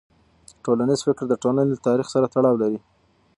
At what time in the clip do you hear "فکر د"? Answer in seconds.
1.07-1.33